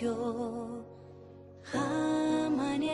anunció. 0.00 0.84
Amanecía 1.72 2.84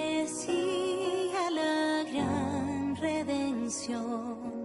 la 1.50 2.04
gran 2.10 2.96
redención. 2.96 4.55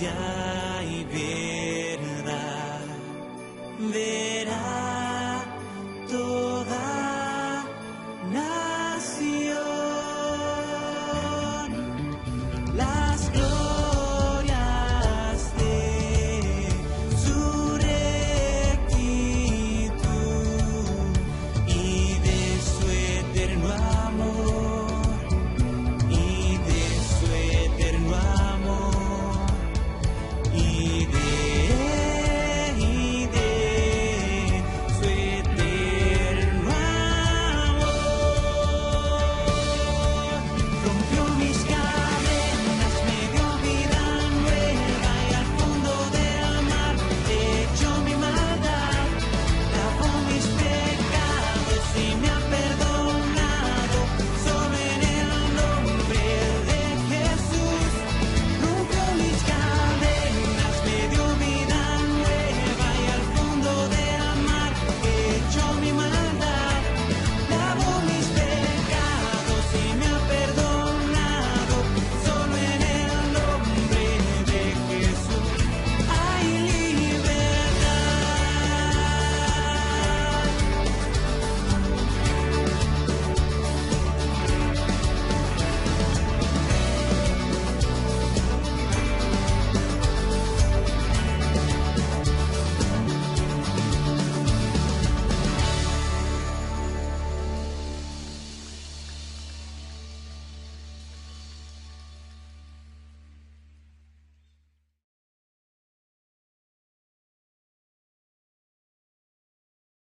Yeah. 0.00 0.27